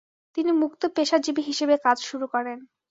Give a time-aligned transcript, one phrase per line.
[0.37, 2.57] তিনি মুক্তপেশাজীবী হিসেবে কাজ শুরু করেন।